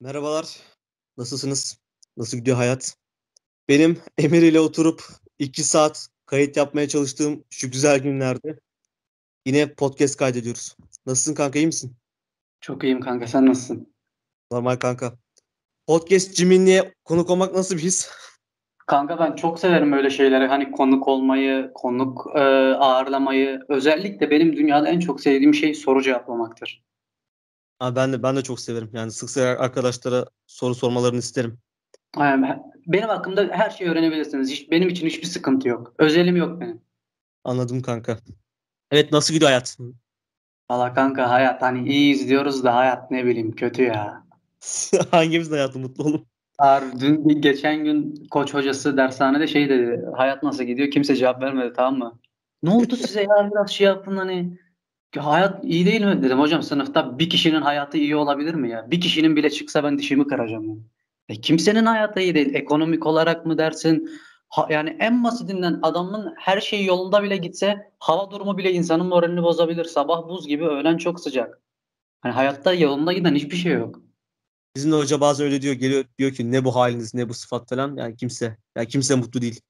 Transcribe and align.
Merhabalar. 0.00 0.56
Nasılsınız? 1.18 1.80
Nasıl 2.16 2.38
gidiyor 2.38 2.56
hayat? 2.56 2.96
Benim 3.68 3.98
Emir 4.18 4.42
ile 4.42 4.60
oturup 4.60 5.02
2 5.38 5.62
saat 5.64 6.08
kayıt 6.26 6.56
yapmaya 6.56 6.88
çalıştığım 6.88 7.44
şu 7.50 7.70
güzel 7.70 7.98
günlerde 7.98 8.58
yine 9.46 9.74
podcast 9.74 10.16
kaydediyoruz. 10.16 10.76
Nasılsın 11.06 11.34
kanka 11.34 11.58
iyi 11.58 11.66
misin? 11.66 11.96
Çok 12.60 12.84
iyiyim 12.84 13.00
kanka 13.00 13.26
sen 13.26 13.46
nasılsın? 13.46 13.94
Normal 14.52 14.76
kanka. 14.76 15.12
Podcast 15.86 16.36
Ciminli'ye 16.36 16.94
konuk 17.04 17.30
olmak 17.30 17.54
nasıl 17.54 17.76
bir 17.76 17.82
his? 17.82 18.10
Kanka 18.86 19.18
ben 19.18 19.34
çok 19.34 19.58
severim 19.60 19.92
öyle 19.92 20.10
şeyleri. 20.10 20.46
Hani 20.46 20.70
konuk 20.70 21.08
olmayı, 21.08 21.70
konuk 21.74 22.26
e, 22.34 22.40
ağırlamayı. 22.74 23.60
Özellikle 23.68 24.30
benim 24.30 24.56
dünyada 24.56 24.88
en 24.88 25.00
çok 25.00 25.20
sevdiğim 25.20 25.54
şey 25.54 25.74
soru 25.74 26.02
cevaplamaktır. 26.02 26.82
Ha, 27.78 27.96
ben 27.96 28.12
de 28.12 28.22
ben 28.22 28.36
de 28.36 28.42
çok 28.42 28.60
severim. 28.60 28.90
Yani 28.92 29.10
sık 29.10 29.30
sık 29.30 29.42
arkadaşlara 29.42 30.26
soru 30.46 30.74
sormalarını 30.74 31.18
isterim. 31.18 31.58
Benim 32.86 33.08
hakkımda 33.08 33.48
her 33.50 33.70
şeyi 33.70 33.90
öğrenebilirsiniz. 33.90 34.50
Hiç, 34.50 34.70
benim 34.70 34.88
için 34.88 35.06
hiçbir 35.06 35.26
sıkıntı 35.26 35.68
yok. 35.68 35.94
Özelim 35.98 36.36
yok 36.36 36.60
benim. 36.60 36.80
Anladım 37.44 37.82
kanka. 37.82 38.18
Evet 38.90 39.12
nasıl 39.12 39.34
gidiyor 39.34 39.50
hayat? 39.50 39.76
Valla 40.70 40.94
kanka 40.94 41.30
hayat 41.30 41.62
hani 41.62 41.88
iyiyiz 41.88 42.28
diyoruz 42.28 42.64
da 42.64 42.74
hayat 42.74 43.10
ne 43.10 43.24
bileyim 43.24 43.52
kötü 43.52 43.82
ya. 43.82 44.26
Hangimiz 45.10 45.50
hayatı 45.50 45.78
mutlu 45.78 46.04
oğlum? 46.04 46.26
Ar, 46.58 46.84
dün 47.00 47.40
geçen 47.40 47.84
gün 47.84 48.26
koç 48.30 48.54
hocası 48.54 48.96
dershanede 48.96 49.46
şey 49.46 49.68
dedi. 49.68 50.04
Hayat 50.16 50.42
nasıl 50.42 50.64
gidiyor? 50.64 50.90
Kimse 50.90 51.16
cevap 51.16 51.42
vermedi 51.42 51.72
tamam 51.76 51.98
mı? 51.98 52.18
Ne 52.62 52.70
oldu 52.70 52.96
size 52.96 53.22
ya 53.22 53.50
biraz 53.50 53.70
şey 53.70 53.86
yapın 53.86 54.16
hani 54.16 54.58
hayat 55.20 55.64
iyi 55.64 55.86
değil 55.86 56.04
mi? 56.04 56.22
Dedim 56.22 56.40
hocam 56.40 56.62
sınıfta 56.62 57.18
bir 57.18 57.30
kişinin 57.30 57.62
hayatı 57.62 57.98
iyi 57.98 58.16
olabilir 58.16 58.54
mi 58.54 58.70
ya? 58.70 58.90
Bir 58.90 59.00
kişinin 59.00 59.36
bile 59.36 59.50
çıksa 59.50 59.84
ben 59.84 59.98
dişimi 59.98 60.26
kıracağım. 60.26 60.68
Yani. 60.68 60.80
E, 61.28 61.40
kimsenin 61.40 61.86
hayatı 61.86 62.20
iyi 62.20 62.34
değil. 62.34 62.54
Ekonomik 62.54 63.06
olarak 63.06 63.46
mı 63.46 63.58
dersin? 63.58 64.10
Ha, 64.48 64.66
yani 64.70 64.96
en 65.00 65.24
basitinden 65.24 65.78
adamın 65.82 66.34
her 66.38 66.60
şeyi 66.60 66.86
yolunda 66.86 67.22
bile 67.22 67.36
gitse 67.36 67.92
hava 67.98 68.30
durumu 68.30 68.58
bile 68.58 68.72
insanın 68.72 69.06
moralini 69.06 69.42
bozabilir. 69.42 69.84
Sabah 69.84 70.28
buz 70.28 70.46
gibi, 70.46 70.64
öğlen 70.64 70.96
çok 70.96 71.20
sıcak. 71.20 71.62
Hani 72.20 72.32
hayatta 72.32 72.72
yolunda 72.72 73.12
giden 73.12 73.34
hiçbir 73.34 73.56
şey 73.56 73.72
yok. 73.72 74.00
Bizim 74.76 74.92
de 74.92 74.96
hoca 74.96 75.20
bazen 75.20 75.46
öyle 75.46 75.62
diyor. 75.62 75.74
Geliyor 75.74 76.04
diyor 76.18 76.32
ki 76.32 76.52
ne 76.52 76.64
bu 76.64 76.76
haliniz 76.76 77.14
ne 77.14 77.28
bu 77.28 77.34
sıfat 77.34 77.68
falan. 77.68 77.96
Yani 77.96 78.16
kimse 78.16 78.56
yani 78.76 78.88
kimse 78.88 79.14
mutlu 79.14 79.42
değil. 79.42 79.60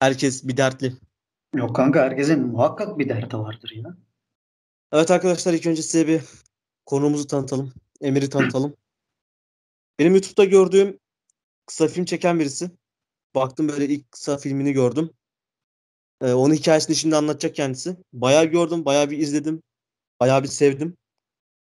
Herkes 0.00 0.48
bir 0.48 0.56
dertli. 0.56 0.92
Yok 1.54 1.76
kanka 1.76 2.00
herkesin 2.00 2.46
muhakkak 2.46 2.98
bir 2.98 3.08
derdi 3.08 3.38
vardır 3.38 3.72
ya. 3.74 3.96
Evet 4.92 5.10
arkadaşlar 5.10 5.54
ilk 5.54 5.66
önce 5.66 5.82
size 5.82 6.08
bir 6.08 6.22
konuğumuzu 6.86 7.26
tanıtalım. 7.26 7.72
Emir'i 8.00 8.30
tanıtalım. 8.30 8.76
Benim 9.98 10.12
YouTube'da 10.12 10.44
gördüğüm 10.44 10.98
kısa 11.66 11.88
film 11.88 12.04
çeken 12.04 12.40
birisi. 12.40 12.70
Baktım 13.34 13.68
böyle 13.68 13.86
ilk 13.86 14.12
kısa 14.12 14.38
filmini 14.38 14.72
gördüm. 14.72 15.10
Ee, 16.22 16.32
onun 16.32 16.54
hikayesini 16.54 16.96
şimdi 16.96 17.16
anlatacak 17.16 17.54
kendisi. 17.54 17.96
Bayağı 18.12 18.44
gördüm, 18.44 18.84
bayağı 18.84 19.10
bir 19.10 19.18
izledim. 19.18 19.62
Bayağı 20.20 20.42
bir 20.42 20.48
sevdim. 20.48 20.96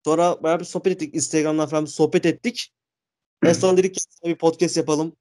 Sonra 0.06 0.44
bayağı 0.44 0.59
bir 0.59 0.66
sohbet 0.66 0.94
ettik. 0.94 1.16
Instagram'dan 1.16 1.67
falan 1.67 1.86
sohbet 1.86 2.25
ettik. 2.25 2.69
En 3.45 3.53
son 3.53 3.78
dedik 3.78 3.95
ki 3.95 4.02
bir 4.25 4.38
podcast 4.38 4.78
yapalım. 4.78 5.16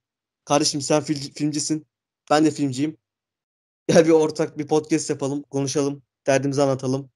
Kardeşim 0.44 0.80
sen 0.80 1.02
fil- 1.02 1.34
filmcisin. 1.34 1.86
Ben 2.30 2.44
de 2.44 2.50
filmciyim. 2.50 2.98
Gel 3.88 4.06
bir 4.06 4.10
ortak 4.10 4.58
bir 4.58 4.66
podcast 4.66 5.10
yapalım. 5.10 5.42
Konuşalım. 5.42 6.02
Derdimizi 6.26 6.62
anlatalım. 6.62 7.11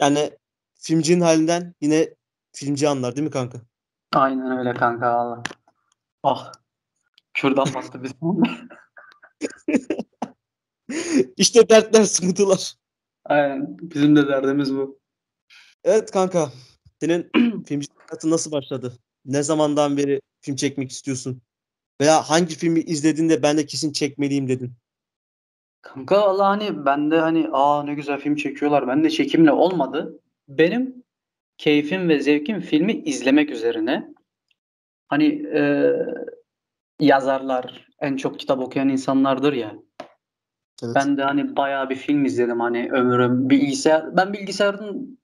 Yani 0.00 0.30
filmcinin 0.74 1.20
halinden 1.20 1.74
yine 1.80 2.14
filmci 2.52 2.88
anlar 2.88 3.16
değil 3.16 3.24
mi 3.26 3.30
kanka? 3.30 3.58
Aynen 4.12 4.58
öyle 4.58 4.74
kanka 4.74 5.14
valla. 5.14 5.42
Ah. 6.22 6.52
Kürdan 7.34 7.74
bastı 7.74 8.02
biz. 8.02 8.12
işte 11.36 11.68
dertler, 11.68 12.04
sıkıntılar. 12.04 12.74
Aynen. 13.24 13.78
Bizim 13.78 14.16
de 14.16 14.28
derdimiz 14.28 14.74
bu. 14.74 15.00
Evet 15.84 16.10
kanka. 16.10 16.52
Senin 17.00 17.30
filmci 17.66 17.88
hayatın 17.96 18.30
nasıl 18.30 18.52
başladı? 18.52 18.98
Ne 19.24 19.42
zamandan 19.42 19.96
beri 19.96 20.20
film 20.40 20.56
çekmek 20.56 20.90
istiyorsun? 20.90 21.42
Veya 22.00 22.22
hangi 22.22 22.54
filmi 22.54 22.80
izlediğinde 22.80 23.42
ben 23.42 23.58
de 23.58 23.66
kesin 23.66 23.92
çekmeliyim 23.92 24.48
dedin? 24.48 24.72
Kanka 25.82 26.20
valla 26.20 26.48
hani 26.48 26.86
ben 26.86 27.10
de 27.10 27.18
hani 27.18 27.48
aa 27.52 27.82
ne 27.82 27.94
güzel 27.94 28.18
film 28.18 28.36
çekiyorlar. 28.36 28.88
Ben 28.88 29.04
de 29.04 29.10
çekimle 29.10 29.52
olmadı. 29.52 30.20
Benim 30.48 31.04
keyfim 31.58 32.08
ve 32.08 32.20
zevkim 32.20 32.60
filmi 32.60 32.92
izlemek 32.92 33.50
üzerine. 33.50 34.08
Hani 35.08 35.26
e, 35.54 35.92
yazarlar 37.00 37.88
en 38.00 38.16
çok 38.16 38.40
kitap 38.40 38.60
okuyan 38.60 38.88
insanlardır 38.88 39.52
ya. 39.52 39.74
Evet. 40.82 40.94
Ben 40.94 41.16
de 41.16 41.22
hani 41.22 41.56
bayağı 41.56 41.90
bir 41.90 41.96
film 41.96 42.24
izledim 42.24 42.60
hani 42.60 42.90
ömrüm 42.92 43.50
bilgisayar 43.50 44.16
ben 44.16 44.32
bilgisayarın 44.32 45.18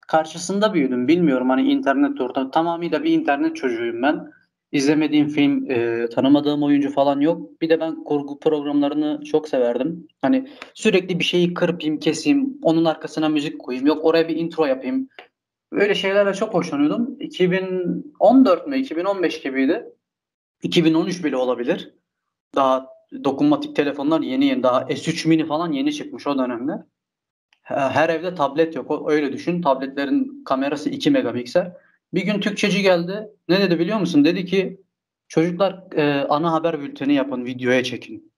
karşısında 0.00 0.74
büyüdüm. 0.74 1.08
Bilmiyorum 1.08 1.50
hani 1.50 1.72
internet 1.72 2.20
ortamı 2.20 2.50
tamamıyla 2.50 3.04
bir 3.04 3.12
internet 3.12 3.56
çocuğuyum 3.56 4.02
ben. 4.02 4.30
İzlemediğim 4.72 5.28
film, 5.28 5.70
e, 5.70 6.08
tanımadığım 6.08 6.62
oyuncu 6.62 6.90
falan 6.90 7.20
yok. 7.20 7.60
Bir 7.60 7.68
de 7.68 7.80
ben 7.80 8.04
kurgu 8.04 8.38
programlarını 8.38 9.24
çok 9.24 9.48
severdim. 9.48 10.08
Hani 10.22 10.48
sürekli 10.74 11.18
bir 11.18 11.24
şeyi 11.24 11.54
kırpayım, 11.54 11.98
keseyim, 11.98 12.58
onun 12.62 12.84
arkasına 12.84 13.28
müzik 13.28 13.58
koyayım. 13.58 13.86
Yok 13.86 14.04
oraya 14.04 14.28
bir 14.28 14.36
intro 14.36 14.66
yapayım. 14.66 15.08
Böyle 15.72 15.94
şeylerle 15.94 16.34
çok 16.34 16.54
hoşlanıyordum. 16.54 17.16
2014 17.20 18.66
mü, 18.66 18.78
2015 18.78 19.42
gibiydi. 19.42 19.86
2013 20.62 21.24
bile 21.24 21.36
olabilir. 21.36 21.94
Daha 22.54 22.86
dokunmatik 23.24 23.76
telefonlar 23.76 24.20
yeni 24.20 24.46
yeni 24.46 24.62
daha 24.62 24.82
S3 24.82 25.28
mini 25.28 25.46
falan 25.46 25.72
yeni 25.72 25.92
çıkmış 25.92 26.26
o 26.26 26.38
dönemde. 26.38 26.72
Her 27.62 28.08
evde 28.08 28.34
tablet 28.34 28.76
yok. 28.76 29.10
Öyle 29.10 29.32
düşün. 29.32 29.62
Tabletlerin 29.62 30.44
kamerası 30.44 30.90
2 30.90 31.10
megapiksel. 31.10 31.72
Bir 32.14 32.22
gün 32.22 32.40
Türkçeci 32.40 32.82
geldi. 32.82 33.28
Ne 33.48 33.60
dedi 33.60 33.78
biliyor 33.78 33.98
musun? 33.98 34.24
Dedi 34.24 34.44
ki 34.44 34.80
çocuklar 35.28 35.84
e, 35.96 36.26
ana 36.28 36.52
haber 36.52 36.80
bülteni 36.80 37.14
yapın, 37.14 37.44
videoya 37.44 37.84
çekin. 37.84 38.32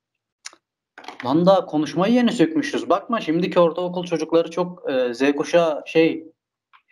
Lan 1.25 1.47
da 1.47 1.67
konuşmayı 1.67 2.15
yeni 2.15 2.33
sökmüşüz. 2.33 2.89
Bakma 2.89 3.21
şimdiki 3.21 3.61
ortaokul 3.61 4.05
çocukları 4.05 4.51
çok 4.51 4.91
e, 4.91 5.15
Z 5.15 5.33
kuşağı 5.33 5.83
şey 5.87 6.27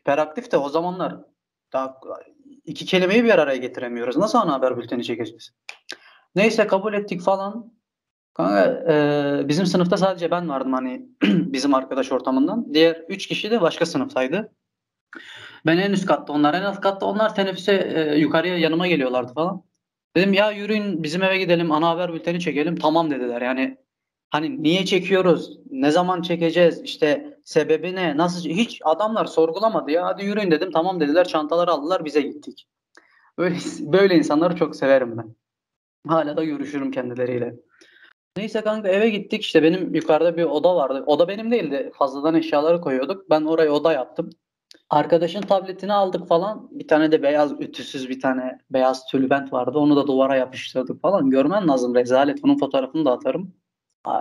hiperaktif 0.00 0.52
de 0.52 0.56
o 0.56 0.68
zamanlar 0.68 1.16
daha 1.72 2.00
iki 2.64 2.86
kelimeyi 2.86 3.24
bir 3.24 3.38
araya 3.38 3.56
getiremiyoruz. 3.56 4.16
Nasıl 4.16 4.38
ana 4.38 4.52
haber 4.52 4.76
bülteni 4.76 5.04
çekeceğiz? 5.04 5.50
Neyse 6.34 6.66
kabul 6.66 6.94
ettik 6.94 7.20
falan. 7.20 7.72
Kanka, 8.34 8.64
e, 8.92 9.48
bizim 9.48 9.66
sınıfta 9.66 9.96
sadece 9.96 10.30
ben 10.30 10.48
vardım 10.48 10.72
hani 10.72 11.06
bizim 11.22 11.74
arkadaş 11.74 12.12
ortamından. 12.12 12.74
Diğer 12.74 13.04
üç 13.08 13.26
kişi 13.26 13.50
de 13.50 13.60
başka 13.60 13.86
sınıftaydı. 13.86 14.52
Ben 15.66 15.78
en 15.78 15.92
üst 15.92 16.06
katta 16.06 16.32
onlar 16.32 16.54
en 16.54 16.62
alt 16.62 16.80
katta 16.80 17.06
onlar 17.06 17.34
teneffüse 17.34 17.72
e, 17.94 18.18
yukarıya 18.18 18.58
yanıma 18.58 18.86
geliyorlardı 18.86 19.32
falan. 19.34 19.62
Dedim 20.16 20.32
ya 20.32 20.50
yürüyün 20.50 21.02
bizim 21.02 21.22
eve 21.22 21.38
gidelim 21.38 21.72
ana 21.72 21.88
haber 21.88 22.12
bülteni 22.12 22.40
çekelim. 22.40 22.76
Tamam 22.76 23.10
dediler 23.10 23.42
yani 23.42 23.78
hani 24.30 24.62
niye 24.62 24.84
çekiyoruz? 24.84 25.58
Ne 25.70 25.90
zaman 25.90 26.22
çekeceğiz? 26.22 26.82
İşte 26.82 27.38
sebebi 27.44 27.94
ne? 27.94 28.16
Nasıl? 28.16 28.48
Hiç 28.48 28.80
adamlar 28.84 29.24
sorgulamadı 29.24 29.90
ya. 29.90 30.06
Hadi 30.06 30.24
yürüyün 30.24 30.50
dedim. 30.50 30.70
Tamam 30.70 31.00
dediler. 31.00 31.28
Çantaları 31.28 31.70
aldılar. 31.70 32.04
Bize 32.04 32.20
gittik. 32.20 32.68
Böyle, 33.38 33.56
böyle 33.80 34.16
insanları 34.16 34.56
çok 34.56 34.76
severim 34.76 35.18
ben. 35.18 35.34
Hala 36.08 36.36
da 36.36 36.44
görüşürüm 36.44 36.90
kendileriyle. 36.90 37.54
Neyse 38.36 38.60
kanka 38.60 38.88
eve 38.88 39.10
gittik. 39.10 39.42
İşte 39.42 39.62
benim 39.62 39.94
yukarıda 39.94 40.36
bir 40.36 40.44
oda 40.44 40.76
vardı. 40.76 41.04
Oda 41.06 41.28
benim 41.28 41.50
değildi. 41.50 41.92
Fazladan 41.94 42.34
eşyaları 42.34 42.80
koyuyorduk. 42.80 43.30
Ben 43.30 43.42
oraya 43.42 43.70
oda 43.70 43.92
yaptım. 43.92 44.30
Arkadaşın 44.90 45.40
tabletini 45.40 45.92
aldık 45.92 46.28
falan. 46.28 46.68
Bir 46.70 46.88
tane 46.88 47.12
de 47.12 47.22
beyaz 47.22 47.52
ütüsüz 47.60 48.08
bir 48.08 48.20
tane 48.20 48.58
beyaz 48.70 49.06
tülbent 49.06 49.52
vardı. 49.52 49.78
Onu 49.78 49.96
da 49.96 50.06
duvara 50.06 50.36
yapıştırdık 50.36 51.02
falan. 51.02 51.30
Görmen 51.30 51.68
lazım 51.68 51.94
rezalet. 51.94 52.42
Bunun 52.42 52.58
fotoğrafını 52.58 53.04
da 53.04 53.12
atarım. 53.12 53.54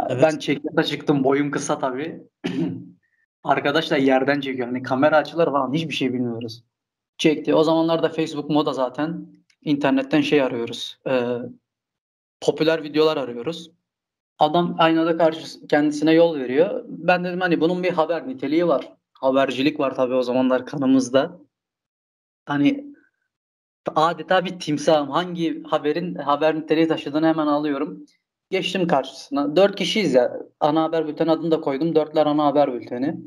Evet. 0.10 0.24
Ben 0.24 0.38
çekmete 0.38 0.84
çıktım. 0.84 1.24
Boyum 1.24 1.52
kısa 1.52 1.80
tabii. 1.80 2.28
Arkadaş 3.44 3.92
da 3.92 3.98
yerden 3.98 4.42
çekiyor. 4.42 4.68
Hani 4.68 4.84
kamera 4.84 5.18
açıları 5.18 5.52
falan 5.52 5.74
hiçbir 5.74 5.94
şey 5.94 6.14
bilmiyoruz. 6.14 6.64
Çekti. 7.18 7.56
O 7.56 7.64
zamanlarda 7.64 8.10
Facebook 8.10 8.50
moda 8.50 8.74
zaten. 8.74 9.28
İnternetten 9.62 10.22
şey 10.22 10.42
arıyoruz. 10.42 11.00
E, 11.08 11.38
popüler 12.42 12.84
videolar 12.84 13.18
arıyoruz. 13.18 13.72
Adam 14.40 14.76
aynada 14.80 15.18
karşı 15.18 15.68
kendisine 15.68 16.14
yol 16.14 16.36
veriyor. 16.36 16.86
Ben 16.88 17.24
dedim 17.24 17.42
hani 17.42 17.62
bunun 17.62 17.84
bir 17.84 17.92
haber 17.92 18.28
niteliği 18.28 18.68
var. 18.68 18.97
Habercilik 19.22 19.80
var 19.80 19.96
tabii 19.96 20.14
o 20.14 20.22
zamanlar 20.22 20.66
kanımızda. 20.66 21.40
Hani 22.46 22.94
adeta 23.96 24.46
bir 24.46 24.60
timsahım. 24.60 25.10
Hangi 25.10 25.64
haberin 25.64 26.16
haber 26.16 26.56
niteliği 26.56 26.88
taşıdığını 26.88 27.28
hemen 27.28 27.48
alıyorum. 27.48 28.06
Geçtim 28.50 28.88
karşısına. 28.88 29.56
Dört 29.56 29.76
kişiyiz 29.76 30.14
ya. 30.14 30.40
Ana 30.60 30.84
haber 30.84 31.08
bülteni 31.08 31.32
adını 31.32 31.52
da 31.52 31.62
koydum. 31.62 31.96
Dörtler 31.96 32.26
ana 32.26 32.46
haber 32.46 32.74
bülteni. 32.74 33.18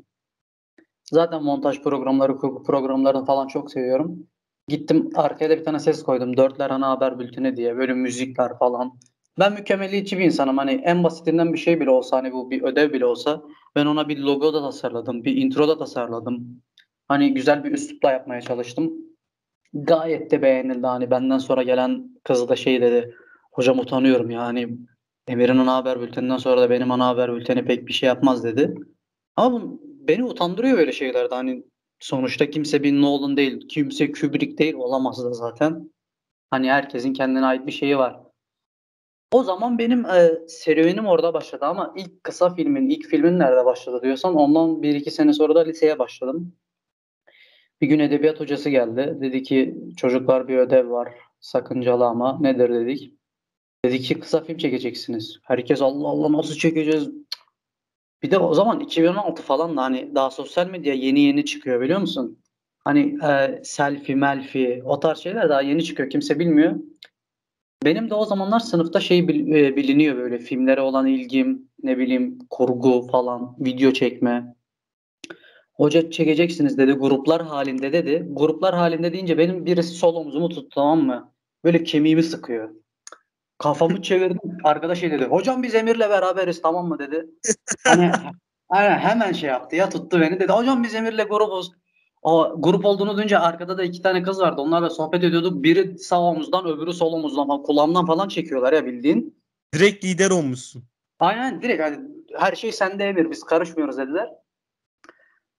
Zaten 1.05 1.43
montaj 1.43 1.83
programları, 1.83 2.37
kurgu 2.37 2.63
programlarını 2.63 3.25
falan 3.25 3.47
çok 3.47 3.71
seviyorum. 3.71 4.27
Gittim 4.69 5.11
arkaya 5.15 5.51
da 5.51 5.59
bir 5.59 5.65
tane 5.65 5.79
ses 5.79 6.03
koydum. 6.03 6.37
Dörtler 6.37 6.71
ana 6.71 6.89
haber 6.91 7.19
bülteni 7.19 7.57
diye. 7.57 7.77
Böyle 7.77 7.95
müzikler 7.95 8.59
falan. 8.59 8.99
Ben 9.41 9.53
mükemmeliyetçi 9.53 10.19
bir 10.19 10.25
insanım. 10.25 10.59
Hani 10.59 10.71
en 10.71 11.05
basitinden 11.05 11.53
bir 11.53 11.59
şey 11.59 11.81
bile 11.81 11.91
olsa 11.91 12.17
hani 12.17 12.33
bu 12.33 12.51
bir 12.51 12.63
ödev 12.63 12.93
bile 12.93 13.07
olsa 13.07 13.43
ben 13.77 13.87
ona 13.87 14.09
bir 14.09 14.19
logo 14.19 14.55
da 14.55 14.61
tasarladım. 14.61 15.25
Bir 15.25 15.37
intro 15.37 15.69
da 15.69 15.79
tasarladım. 15.79 16.63
Hani 17.09 17.35
güzel 17.35 17.65
bir 17.65 17.73
üslupla 17.73 18.11
yapmaya 18.11 18.41
çalıştım. 18.41 18.93
Gayet 19.73 20.31
de 20.31 20.43
beğenildi. 20.43 20.87
Hani 20.87 21.11
benden 21.11 21.39
sonra 21.39 21.63
gelen 21.63 22.21
kız 22.25 22.49
da 22.49 22.57
şey 22.57 22.81
dedi. 22.81 23.15
Hocam 23.53 23.79
utanıyorum 23.79 24.31
ya. 24.31 24.43
Hani 24.43 24.79
Emir'in 25.29 25.59
ana 25.59 25.77
haber 25.77 26.01
bülteninden 26.01 26.37
sonra 26.37 26.61
da 26.61 26.71
benim 26.71 26.91
ana 26.91 27.07
haber 27.07 27.35
bülteni 27.35 27.65
pek 27.65 27.89
bir 27.89 27.93
şey 27.93 28.07
yapmaz 28.07 28.45
dedi. 28.45 28.75
Ama 29.37 29.63
beni 29.83 30.25
utandırıyor 30.25 30.79
böyle 30.79 30.93
şeylerde. 30.93 31.35
Hani 31.35 31.65
sonuçta 32.01 32.51
kimse 32.51 32.83
bir 32.83 32.93
Nolan 32.93 33.37
değil, 33.37 33.69
kimse 33.69 34.13
Kubrick 34.13 34.59
değil 34.59 34.75
olamaz 34.75 35.25
da 35.25 35.33
zaten. 35.33 35.91
Hani 36.51 36.71
herkesin 36.71 37.13
kendine 37.13 37.47
ait 37.47 37.67
bir 37.67 37.73
şeyi 37.73 37.99
var. 37.99 38.30
O 39.33 39.43
zaman 39.43 39.79
benim 39.79 40.07
e, 40.07 40.31
serüvenim 40.49 41.07
orada 41.07 41.35
başladı 41.35 41.65
ama 41.65 41.95
ilk 41.97 42.25
kısa 42.25 42.55
filmin, 42.55 42.89
ilk 42.89 43.07
filmin 43.07 43.39
nerede 43.39 43.65
başladı 43.65 44.01
diyorsan 44.03 44.35
ondan 44.35 44.83
bir 44.83 44.95
iki 44.95 45.11
sene 45.11 45.33
sonra 45.33 45.55
da 45.55 45.61
liseye 45.61 45.99
başladım. 45.99 46.57
Bir 47.81 47.87
gün 47.87 47.99
edebiyat 47.99 48.41
hocası 48.41 48.71
geldi. 48.71 49.19
Dedi 49.21 49.43
ki 49.43 49.79
çocuklar 49.97 50.49
bir 50.49 50.59
ödev 50.59 50.91
var 50.91 51.15
sakıncalı 51.41 52.05
ama 52.05 52.39
nedir 52.41 52.75
dedik. 52.75 53.15
Dedi 53.85 54.01
ki 54.01 54.21
kısa 54.21 54.45
film 54.45 54.57
çekeceksiniz. 54.57 55.39
Herkes 55.43 55.83
Allah 55.83 56.09
Allah 56.09 56.33
nasıl 56.33 56.55
çekeceğiz? 56.55 57.11
Bir 58.23 58.31
de 58.31 58.39
o 58.39 58.55
zaman 58.55 58.81
2016 58.81 59.43
falan 59.43 59.77
da 59.77 59.83
hani 59.83 60.15
daha 60.15 60.31
sosyal 60.31 60.67
medya 60.67 60.95
yeni 60.95 61.21
yeni 61.21 61.45
çıkıyor 61.45 61.81
biliyor 61.81 62.01
musun? 62.01 62.43
Hani 62.79 63.19
e, 63.25 63.61
selfie, 63.65 64.15
melfi 64.15 64.83
o 64.85 65.01
tarz 65.01 65.19
şeyler 65.19 65.49
daha 65.49 65.63
yeni 65.63 65.85
çıkıyor. 65.85 66.11
Kimse 66.11 66.39
bilmiyor. 66.39 66.77
Benim 67.85 68.11
de 68.11 68.15
o 68.15 68.25
zamanlar 68.25 68.61
sınıfta 68.61 69.01
şey 69.01 69.19
e, 69.19 69.77
biliniyor 69.77 70.17
böyle 70.17 70.39
filmlere 70.39 70.81
olan 70.81 71.07
ilgim, 71.07 71.69
ne 71.83 71.99
bileyim 71.99 72.39
kurgu 72.51 73.07
falan, 73.13 73.57
video 73.61 73.93
çekme. 73.93 74.55
Hoca 75.73 76.11
çekeceksiniz 76.11 76.79
dedi 76.79 76.93
gruplar 76.93 77.43
halinde 77.43 77.93
dedi. 77.93 78.27
Gruplar 78.31 78.75
halinde 78.75 79.13
deyince 79.13 79.39
benim 79.39 79.67
birisi 79.67 79.95
sol 79.95 80.15
omzumu 80.15 80.49
tuttu 80.49 80.69
tamam 80.75 81.01
mı? 81.01 81.33
Böyle 81.65 81.85
kemiğimi 81.85 82.23
sıkıyor. 82.23 82.71
Kafamı 83.59 84.03
çevirdim. 84.03 84.59
Arkadaş 84.65 85.01
şey 85.01 85.11
dedi. 85.11 85.25
Hocam 85.25 85.63
biz 85.63 85.75
Emir'le 85.75 86.01
beraberiz 86.01 86.63
tamam 86.63 86.89
mı 86.89 86.99
dedi. 86.99 87.27
Hani 87.85 88.13
aynen 88.69 88.99
hemen 88.99 89.33
şey 89.33 89.51
yaptı 89.51 89.77
ya 89.77 89.89
tuttu 89.89 90.21
beni 90.21 90.41
dedi. 90.41 90.53
Hocam 90.53 90.83
biz 90.83 90.95
Emir'le 90.95 91.29
grubuz. 91.29 91.73
O 92.23 92.55
grup 92.59 92.85
olduğunu 92.85 93.17
duyunca 93.17 93.41
arkada 93.41 93.79
da 93.79 93.85
iki 93.85 94.03
tane 94.03 94.23
kız 94.23 94.41
vardı. 94.41 94.61
Onlarla 94.61 94.91
sohbet 94.91 95.25
ediyorduk. 95.25 95.63
Biri 95.63 95.99
sağ 95.99 96.21
omuzdan 96.21 96.67
öbürü 96.67 96.93
sol 96.93 97.13
omuzdan 97.13 97.47
falan 97.47 97.63
kulağımdan 97.63 98.07
falan 98.07 98.29
çekiyorlar 98.29 98.73
ya 98.73 98.87
bildiğin. 98.87 99.41
Direkt 99.75 100.05
lider 100.05 100.31
olmuşsun. 100.31 100.85
Aynen 101.19 101.63
direkt 101.63 101.83
hani 101.83 101.99
her 102.39 102.55
şey 102.55 102.73
sende 102.73 103.05
Emir 103.05 103.31
biz 103.31 103.45
karışmıyoruz 103.45 103.99
dediler. 103.99 104.29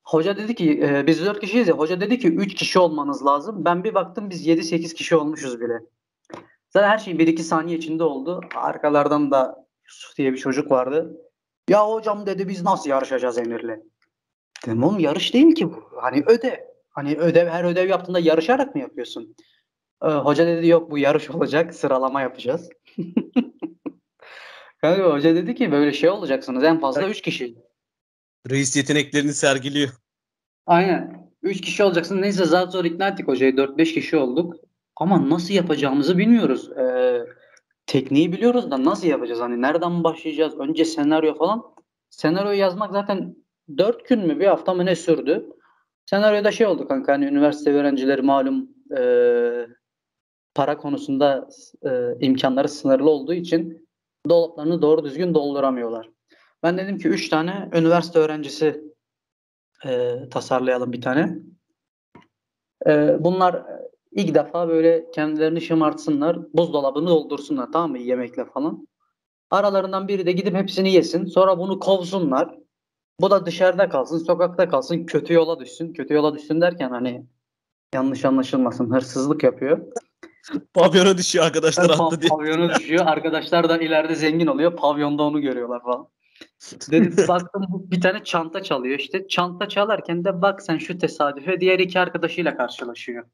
Hoca 0.04 0.38
dedi 0.38 0.56
ki 0.56 0.80
e, 0.84 1.08
biz 1.08 1.26
dört 1.26 1.40
kişiyiz 1.40 1.68
ya. 1.68 1.74
Hoca 1.74 2.02
dedi 2.02 2.20
ki 2.20 2.28
üç 2.28 2.56
kişi 2.56 2.80
olmanız 2.80 3.26
lazım. 3.26 3.66
Ben 3.66 3.84
bir 3.84 3.94
baktım 3.94 4.30
biz 4.30 4.48
yedi 4.48 4.64
sekiz 4.64 4.94
kişi 4.94 5.16
olmuşuz 5.16 5.62
bile. 5.62 5.82
Zaten 6.70 6.90
her 6.90 6.98
şey 6.98 7.20
bir 7.20 7.28
iki 7.28 7.44
saniye 7.44 7.78
içinde 7.78 8.04
oldu. 8.04 8.42
Arkalardan 8.56 9.32
da 9.32 9.68
Yusuf 9.88 10.18
diye 10.18 10.34
bir 10.34 10.38
çocuk 10.38 10.72
vardı. 10.72 11.18
Ya 11.70 11.88
hocam 11.88 12.26
dedi 12.26 12.48
biz 12.48 12.64
nasıl 12.64 12.90
yarışacağız 12.90 13.38
Emir'le? 13.38 13.80
Dedim 14.66 14.84
oğlum 14.84 15.00
yarış 15.00 15.34
değil 15.34 15.56
ki 15.56 15.70
bu. 15.72 15.90
Hani 16.02 16.24
ödev. 16.28 16.56
Hani 16.90 17.16
ödev 17.16 17.48
her 17.48 17.64
ödev 17.64 17.90
yaptığında 17.90 18.20
yarışarak 18.20 18.76
mı 18.76 18.82
yapıyorsun? 18.82 19.36
Ee, 20.04 20.08
hoca 20.08 20.48
dedi 20.48 20.68
yok 20.68 20.92
bu 20.92 20.98
yarış 20.98 21.30
olacak 21.30 21.76
sıralama 21.76 22.22
yapacağız. 22.22 22.70
yani 24.84 25.04
hoca 25.04 25.36
dedi 25.36 25.56
ki 25.56 25.72
böyle 25.72 25.94
şey 25.94 26.10
olacaksınız 26.10 26.64
en 26.64 26.80
fazla 26.80 27.10
3 27.10 27.22
kişi. 27.22 27.56
Reis 28.50 28.78
yeteneklerini 28.78 29.34
sergiliyor. 29.34 29.90
Aynen. 30.66 31.32
3 31.44 31.62
kişi 31.62 31.84
olacaksın. 31.84 32.22
Neyse 32.22 32.46
zaten 32.46 32.72
zor 32.72 32.86
ikna 32.86 33.08
ettik 33.08 33.28
hocayı. 33.28 33.52
4-5 33.56 33.94
kişi 33.94 34.18
olduk. 34.18 34.56
Ama 34.96 35.30
nasıl 35.30 35.54
yapacağımızı 35.54 36.18
bilmiyoruz. 36.18 36.72
Ee, 36.78 37.26
tekniği 37.86 38.32
biliyoruz 38.32 38.72
da 38.72 38.84
nasıl 38.84 39.08
yapacağız? 39.08 39.40
Hani 39.40 39.62
nereden 39.62 40.04
başlayacağız? 40.04 40.60
Önce 40.60 40.86
senaryo 40.86 41.38
falan. 41.38 41.64
Senaryo 42.10 42.52
yazmak 42.52 42.92
zaten 42.92 43.36
4 43.78 44.08
gün 44.08 44.28
mü 44.28 44.40
bir 44.40 44.48
hafta 44.48 44.74
mı 44.74 44.86
ne 44.86 44.96
sürdü? 44.96 45.50
Senaryoda 46.06 46.52
şey 46.52 46.68
oldu 46.68 46.88
kanka 46.88 47.14
hani 47.14 47.26
üniversite 47.26 47.74
öğrencileri 47.74 48.22
malum 48.22 48.70
e, 48.98 49.02
para 50.56 50.78
konusunda 50.78 51.50
e, 51.86 51.90
imkanları 52.20 52.70
sınırlı 52.70 53.10
olduğu 53.10 53.34
için 53.34 53.88
dolaplarını 54.30 54.82
doğru 54.82 55.04
düzgün 55.04 55.34
dolduramıyorlar. 55.34 56.10
Ben 56.64 56.78
dedim 56.78 56.98
ki 56.98 57.08
3 57.08 57.30
tane 57.30 57.70
üniversite 57.74 58.20
öğrencisi 58.20 58.84
e, 59.86 60.20
tasarlayalım 60.32 60.92
bir 60.94 61.02
tane. 61.02 61.38
E, 62.88 63.18
bunlar 63.20 63.66
ilk 64.12 64.36
defa 64.36 64.68
böyle 64.68 65.12
kendilerini 65.12 65.62
şımartsınlar, 65.62 66.54
buzdolabını 66.54 67.08
doldursunlar 67.08 67.72
tamam 67.72 67.92
mı 67.92 67.98
yemekle 67.98 68.46
falan. 68.46 68.88
Aralarından 69.52 70.08
biri 70.08 70.26
de 70.26 70.32
gidip 70.32 70.56
hepsini 70.56 70.92
yesin. 70.92 71.26
Sonra 71.26 71.60
bunu 71.60 71.80
kovsunlar. 71.80 72.61
Bu 73.22 73.32
da 73.32 73.46
dışarıda 73.46 73.90
kalsın, 73.90 74.18
sokakta 74.18 74.70
kalsın, 74.70 75.06
kötü 75.06 75.34
yola 75.34 75.60
düşsün. 75.60 75.94
Kötü 75.94 76.14
yola 76.14 76.36
düşsün 76.36 76.62
derken 76.62 76.90
hani 76.90 77.26
yanlış 77.94 78.26
anlaşılmasın, 78.26 78.92
hırsızlık 78.92 79.44
yapıyor. 79.44 79.80
Pavyona 80.74 81.18
düşüyor 81.18 81.46
arkadaşlar 81.46 81.90
attı 81.90 82.22
diye. 82.22 82.30
Pavyona 82.30 82.76
düşüyor. 82.76 83.06
Arkadaşlar 83.06 83.70
da 83.70 83.78
ileride 83.78 84.16
zengin 84.16 84.48
oluyor. 84.48 84.76
Pavyonda 84.76 85.24
onu 85.24 85.42
görüyorlar 85.42 85.84
falan. 85.84 86.08
Dedim 86.92 87.28
baktım 87.28 87.66
bir 87.72 88.02
tane 88.02 88.24
çanta 88.24 88.64
çalıyor 88.64 89.00
işte. 89.00 89.28
Çanta 89.28 89.70
çalarken 89.70 90.24
de 90.26 90.42
bak 90.42 90.62
sen 90.62 90.78
şu 90.78 90.98
tesadüfe 90.98 91.60
diğer 91.60 91.80
iki 91.80 92.00
arkadaşıyla 92.00 92.58
karşılaşıyor. 92.58 93.26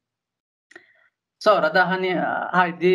Sonra 1.40 1.76
da 1.76 1.90
hani 1.90 2.16
haydi 2.52 2.88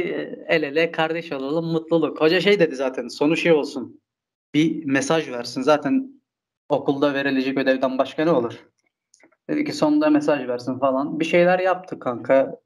el 0.49 0.63
ele 0.63 0.93
kardeş 0.93 1.33
olalım 1.33 1.65
mutluluk. 1.65 2.21
Hoca 2.21 2.41
şey 2.41 2.61
dedi 2.61 2.77
zaten 2.77 3.09
sonu 3.09 3.37
şey 3.37 3.53
olsun. 3.53 4.01
Bir 4.55 4.85
mesaj 4.85 5.31
versin. 5.31 5.63
Zaten 5.63 6.22
okulda 6.73 7.15
verilecek 7.15 7.59
ödevden 7.59 7.99
başka 7.99 8.25
ne 8.25 8.31
olur? 8.31 8.67
Dedi 9.49 9.65
ki 9.65 9.73
sonunda 9.73 10.11
mesaj 10.11 10.49
versin 10.49 10.79
falan. 10.79 11.21
Bir 11.21 11.25
şeyler 11.25 11.59
yaptık 11.59 12.03
kanka. 12.03 12.57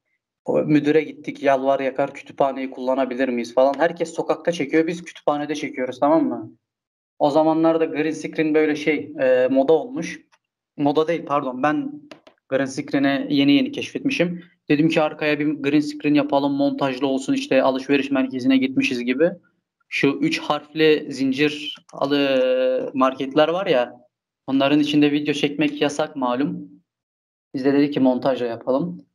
O 0.44 0.62
müdüre 0.62 1.02
gittik 1.02 1.42
yalvar 1.42 1.80
yakar 1.80 2.14
kütüphaneyi 2.14 2.70
kullanabilir 2.70 3.28
miyiz 3.28 3.54
falan. 3.54 3.74
Herkes 3.78 4.14
sokakta 4.14 4.52
çekiyor 4.52 4.86
biz 4.86 5.04
kütüphanede 5.04 5.54
çekiyoruz 5.54 6.00
tamam 6.00 6.28
mı? 6.28 6.52
O 7.18 7.30
zamanlarda 7.30 7.84
green 7.84 8.10
screen 8.10 8.54
böyle 8.54 8.76
şey 8.76 9.12
e, 9.20 9.48
moda 9.50 9.72
olmuş. 9.72 10.20
Moda 10.76 11.08
değil 11.08 11.26
pardon 11.26 11.62
ben 11.62 11.92
green 12.48 12.64
screen'i 12.64 13.26
yeni 13.34 13.52
yeni 13.52 13.72
keşfetmişim. 13.72 14.44
Dedim 14.68 14.88
ki 14.88 15.02
arkaya 15.02 15.38
bir 15.38 15.46
green 15.46 15.80
screen 15.80 16.14
yapalım 16.14 16.52
montajlı 16.52 17.06
olsun 17.06 17.32
işte 17.32 17.62
alışveriş 17.62 18.10
merkezine 18.10 18.56
gitmişiz 18.56 19.04
gibi. 19.04 19.30
Şu 19.88 20.08
üç 20.08 20.40
harfli 20.40 21.06
zincir 21.10 21.76
alı 21.92 22.90
marketler 22.94 23.48
var 23.48 23.66
ya 23.66 24.05
onların 24.46 24.80
içinde 24.80 25.12
video 25.12 25.34
çekmek 25.34 25.82
yasak 25.82 26.16
malum. 26.16 26.70
Biz 27.54 27.64
de 27.64 27.72
dedik 27.72 27.94
ki 27.94 28.00
montajla 28.00 28.46
yapalım. 28.46 29.06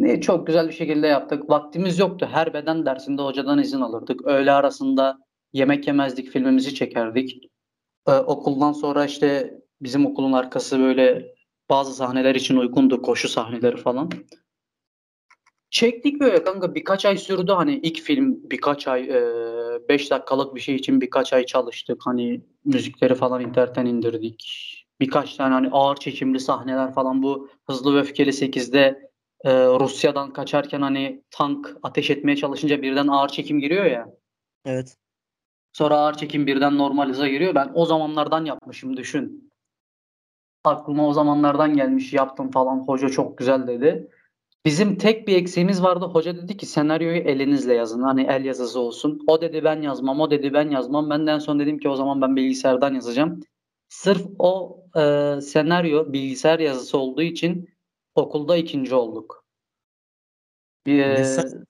Ne 0.00 0.20
çok 0.20 0.46
güzel 0.46 0.68
bir 0.68 0.72
şekilde 0.72 1.06
yaptık. 1.06 1.50
Vaktimiz 1.50 1.98
yoktu. 1.98 2.28
Her 2.32 2.54
beden 2.54 2.86
dersinde 2.86 3.22
hocadan 3.22 3.58
izin 3.58 3.80
alırdık. 3.80 4.26
Öğle 4.26 4.52
arasında 4.52 5.18
yemek 5.52 5.86
yemezdik, 5.86 6.30
filmimizi 6.30 6.74
çekerdik. 6.74 7.50
Ee, 8.08 8.12
okuldan 8.12 8.72
sonra 8.72 9.04
işte 9.04 9.54
bizim 9.80 10.06
okulun 10.06 10.32
arkası 10.32 10.78
böyle 10.78 11.34
bazı 11.70 11.94
sahneler 11.94 12.34
için 12.34 12.56
uygundu. 12.56 13.02
Koşu 13.02 13.28
sahneleri 13.28 13.76
falan. 13.76 14.10
Çektik 15.70 16.20
böyle 16.20 16.44
kanka 16.44 16.74
birkaç 16.74 17.06
ay 17.06 17.16
sürdü 17.16 17.52
hani 17.52 17.80
ilk 17.82 18.00
film 18.00 18.50
birkaç 18.50 18.88
ay 18.88 19.08
5 19.88 20.06
e, 20.06 20.10
dakikalık 20.10 20.54
bir 20.54 20.60
şey 20.60 20.74
için 20.74 21.00
birkaç 21.00 21.32
ay 21.32 21.46
çalıştık 21.46 22.00
hani 22.04 22.40
müzikleri 22.64 23.14
falan 23.14 23.40
internetten 23.40 23.86
indirdik. 23.86 24.74
Birkaç 25.00 25.34
tane 25.34 25.54
hani 25.54 25.68
ağır 25.72 25.96
çekimli 25.96 26.40
sahneler 26.40 26.94
falan 26.94 27.22
bu 27.22 27.48
Hızlı 27.66 27.94
ve 27.94 27.98
Öfkeli 27.98 28.30
8'de 28.30 29.10
e, 29.44 29.50
Rusya'dan 29.66 30.32
kaçarken 30.32 30.80
hani 30.80 31.22
tank 31.30 31.76
ateş 31.82 32.10
etmeye 32.10 32.36
çalışınca 32.36 32.82
birden 32.82 33.06
ağır 33.06 33.28
çekim 33.28 33.60
giriyor 33.60 33.84
ya. 33.84 34.08
Evet. 34.64 34.96
Sonra 35.72 35.96
ağır 35.96 36.14
çekim 36.14 36.46
birden 36.46 36.78
normalize 36.78 37.28
giriyor. 37.28 37.54
Ben 37.54 37.70
o 37.74 37.86
zamanlardan 37.86 38.44
yapmışım 38.44 38.96
düşün. 38.96 39.50
Aklıma 40.64 41.08
o 41.08 41.12
zamanlardan 41.12 41.76
gelmiş 41.76 42.12
yaptım 42.12 42.50
falan. 42.50 42.78
Hoca 42.78 43.08
çok 43.08 43.38
güzel 43.38 43.66
dedi. 43.66 44.10
Bizim 44.64 44.96
tek 44.98 45.28
bir 45.28 45.36
eksiğimiz 45.36 45.82
vardı. 45.82 46.04
Hoca 46.04 46.36
dedi 46.36 46.56
ki 46.56 46.66
senaryoyu 46.66 47.16
elinizle 47.16 47.74
yazın. 47.74 48.02
Hani 48.02 48.22
el 48.22 48.44
yazısı 48.44 48.80
olsun. 48.80 49.24
O 49.26 49.40
dedi 49.40 49.64
ben 49.64 49.82
yazmam. 49.82 50.20
O 50.20 50.30
dedi 50.30 50.52
ben 50.52 50.70
yazmam. 50.70 51.10
Ben 51.10 51.26
de 51.26 51.30
en 51.30 51.38
son 51.38 51.58
dedim 51.58 51.78
ki 51.78 51.88
o 51.88 51.96
zaman 51.96 52.22
ben 52.22 52.36
bilgisayardan 52.36 52.94
yazacağım. 52.94 53.40
Sırf 53.88 54.22
o 54.38 54.82
e, 54.96 55.00
senaryo 55.40 56.12
bilgisayar 56.12 56.58
yazısı 56.58 56.98
olduğu 56.98 57.22
için 57.22 57.68
okulda 58.14 58.56
ikinci 58.56 58.94
olduk. 58.94 59.44
Bir, 60.86 60.98
e, 60.98 61.20
sa- 61.20 61.64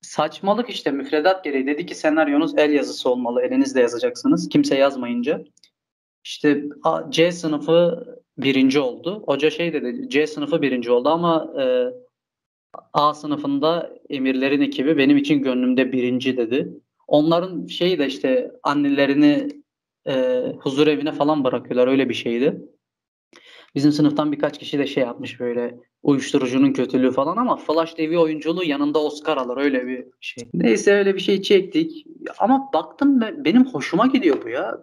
saçmalık 0.00 0.70
işte 0.70 0.90
müfredat 0.90 1.44
gereği. 1.44 1.66
Dedi 1.66 1.86
ki 1.86 1.94
senaryonuz 1.94 2.58
el 2.58 2.72
yazısı 2.72 3.10
olmalı. 3.10 3.42
Elinizle 3.42 3.80
yazacaksınız. 3.80 4.48
Kimse 4.48 4.76
yazmayınca. 4.76 5.44
İşte 6.24 6.64
A- 6.82 7.10
C 7.10 7.32
sınıfı 7.32 8.06
birinci 8.38 8.80
oldu. 8.80 9.22
Hoca 9.26 9.50
şey 9.50 9.72
dedi 9.72 10.08
C 10.08 10.26
sınıfı 10.26 10.62
birinci 10.62 10.90
oldu 10.90 11.08
ama 11.08 11.52
e, 11.62 11.86
A 12.92 13.14
sınıfında 13.14 13.90
emirlerin 14.10 14.60
ekibi 14.60 14.98
benim 14.98 15.16
için 15.16 15.42
gönlümde 15.42 15.92
birinci 15.92 16.36
dedi. 16.36 16.68
Onların 17.08 17.66
şeyi 17.66 17.98
de 17.98 18.06
işte 18.06 18.52
annelerini 18.62 19.48
e, 20.06 20.42
huzur 20.60 20.86
evine 20.86 21.12
falan 21.12 21.44
bırakıyorlar 21.44 21.88
öyle 21.88 22.08
bir 22.08 22.14
şeydi. 22.14 22.62
Bizim 23.74 23.92
sınıftan 23.92 24.32
birkaç 24.32 24.58
kişi 24.58 24.78
de 24.78 24.86
şey 24.86 25.02
yapmış 25.02 25.40
böyle 25.40 25.78
uyuşturucunun 26.02 26.72
kötülüğü 26.72 27.10
falan 27.10 27.36
ama 27.36 27.56
Flash 27.56 27.94
TV 27.94 28.16
oyunculuğu 28.18 28.64
yanında 28.64 29.02
Oscar 29.02 29.36
alır 29.36 29.56
öyle 29.56 29.86
bir 29.86 30.06
şey. 30.20 30.48
Neyse 30.54 30.92
öyle 30.92 31.14
bir 31.14 31.20
şey 31.20 31.42
çektik. 31.42 32.06
Ama 32.38 32.70
baktım 32.74 33.20
be- 33.20 33.44
benim 33.44 33.66
hoşuma 33.66 34.06
gidiyor 34.06 34.44
bu 34.44 34.48
ya. 34.48 34.80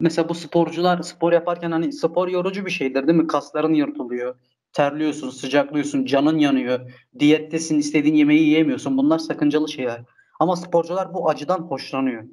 Mesela 0.00 0.28
bu 0.28 0.34
sporcular 0.34 1.02
spor 1.02 1.32
yaparken 1.32 1.70
hani 1.70 1.92
spor 1.92 2.28
yorucu 2.28 2.66
bir 2.66 2.70
şeydir 2.70 3.06
değil 3.06 3.18
mi? 3.18 3.26
Kasların 3.26 3.74
yırtılıyor. 3.74 4.34
Terliyorsun, 4.72 5.30
sıcaklıyorsun, 5.30 6.04
canın 6.04 6.38
yanıyor. 6.38 6.90
Diyettesin, 7.18 7.78
istediğin 7.78 8.14
yemeği 8.14 8.42
yiyemiyorsun. 8.42 8.98
Bunlar 8.98 9.18
sakıncalı 9.18 9.68
şeyler. 9.68 10.04
Ama 10.40 10.56
sporcular 10.56 11.14
bu 11.14 11.30
acıdan 11.30 11.58
hoşlanıyor. 11.58 12.24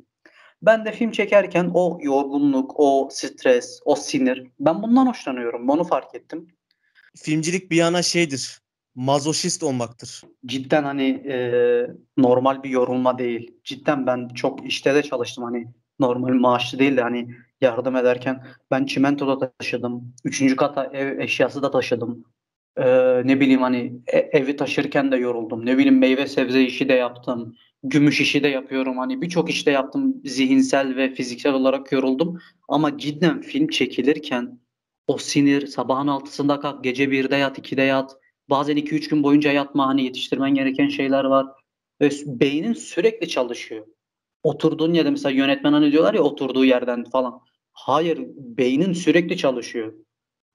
Ben 0.61 0.85
de 0.85 0.91
film 0.91 1.11
çekerken 1.11 1.71
o 1.73 1.99
yorgunluk, 2.01 2.73
o 2.75 3.09
stres, 3.11 3.79
o 3.85 3.95
sinir 3.95 4.47
ben 4.59 4.83
bundan 4.83 5.07
hoşlanıyorum. 5.07 5.69
Onu 5.69 5.83
fark 5.83 6.15
ettim. 6.15 6.47
filmcilik 7.15 7.71
bir 7.71 7.75
yana 7.75 8.01
şeydir. 8.01 8.61
Mazoşist 8.95 9.63
olmaktır. 9.63 10.21
Cidden 10.45 10.83
hani 10.83 11.09
e, 11.09 11.37
normal 12.17 12.63
bir 12.63 12.69
yorulma 12.69 13.17
değil. 13.17 13.51
Cidden 13.63 14.07
ben 14.07 14.27
çok 14.27 14.65
işte 14.67 14.95
de 14.95 15.03
çalıştım 15.03 15.43
hani 15.43 15.67
normal 15.99 16.33
maaşlı 16.33 16.79
değil 16.79 16.97
de 16.97 17.01
hani 17.01 17.35
yardım 17.61 17.95
ederken 17.95 18.43
ben 18.71 18.85
çimento 18.85 19.27
da 19.27 19.51
taşıdım. 19.51 20.13
Üçüncü 20.25 20.55
kata 20.55 20.85
ev 20.85 21.19
eşyası 21.19 21.63
da 21.63 21.71
taşıdım. 21.71 22.23
E, 22.77 22.85
ne 23.27 23.39
bileyim 23.39 23.61
hani 23.61 23.93
e- 24.07 24.29
evi 24.39 24.55
taşırken 24.55 25.11
de 25.11 25.17
yoruldum. 25.17 25.65
Ne 25.65 25.77
bileyim 25.77 25.99
meyve 25.99 26.27
sebze 26.27 26.63
işi 26.63 26.89
de 26.89 26.93
yaptım. 26.93 27.55
Gümüş 27.83 28.21
işi 28.21 28.43
de 28.43 28.47
yapıyorum. 28.47 28.97
Hani 28.97 29.21
birçok 29.21 29.49
işte 29.49 29.71
yaptım. 29.71 30.21
Zihinsel 30.25 30.95
ve 30.95 31.13
fiziksel 31.13 31.53
olarak 31.53 31.91
yoruldum. 31.91 32.39
Ama 32.67 32.97
cidden 32.97 33.41
film 33.41 33.67
çekilirken 33.67 34.59
o 35.07 35.17
sinir 35.17 35.67
sabahın 35.67 36.07
altısında 36.07 36.59
kalk 36.59 36.83
gece 36.83 37.11
birde 37.11 37.35
yat 37.35 37.59
ikide 37.59 37.81
yat 37.81 38.17
Bazen 38.49 38.77
2-3 38.77 39.09
gün 39.09 39.23
boyunca 39.23 39.51
yatma 39.51 39.87
hani 39.87 40.03
yetiştirmen 40.03 40.53
gereken 40.53 40.87
şeyler 40.87 41.23
var. 41.23 41.47
Ve 42.01 42.09
beynin 42.25 42.73
sürekli 42.73 43.27
çalışıyor. 43.27 43.87
Oturduğun 44.43 44.93
yerde 44.93 45.09
mesela 45.09 45.31
yönetmen 45.31 45.73
hani 45.73 45.91
diyorlar 45.91 46.13
ya 46.13 46.21
oturduğu 46.21 46.65
yerden 46.65 47.03
falan. 47.03 47.41
Hayır, 47.85 48.19
beynin 48.35 48.93
sürekli 48.93 49.37
çalışıyor. 49.37 49.93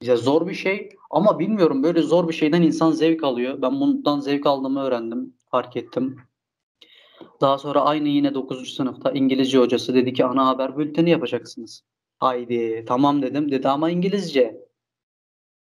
Ya 0.03 0.17
zor 0.17 0.49
bir 0.49 0.55
şey 0.55 0.89
ama 1.11 1.39
bilmiyorum 1.39 1.83
böyle 1.83 2.03
zor 2.03 2.29
bir 2.29 2.35
şeyden 2.35 2.63
insan 2.63 2.91
zevk 2.91 3.25
alıyor. 3.25 3.63
Ben 3.63 3.81
bundan 3.81 4.21
zevk 4.21 4.47
aldığımı 4.47 4.83
öğrendim, 4.83 5.35
fark 5.51 5.77
ettim. 5.77 6.17
Daha 7.41 7.59
sonra 7.59 7.81
aynı 7.81 8.09
yine 8.09 8.35
9. 8.35 8.75
sınıfta 8.75 9.11
İngilizce 9.11 9.59
hocası 9.59 9.95
dedi 9.95 10.13
ki 10.13 10.25
ana 10.25 10.47
haber 10.47 10.79
bülteni 10.79 11.11
yapacaksınız. 11.11 11.83
Haydi 12.19 12.85
tamam 12.89 13.23
dedim. 13.23 13.51
Dedi 13.51 13.69
ama 13.69 13.91
İngilizce. 13.91 14.61